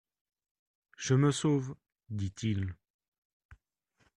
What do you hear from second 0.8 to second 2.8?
Je me sauve, dit-il.